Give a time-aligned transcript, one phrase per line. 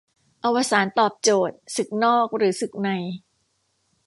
[0.43, 2.89] อวสานตอบโจทย์ ศึกนอก หรือศึกใน